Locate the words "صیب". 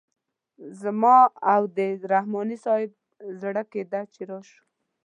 2.65-2.91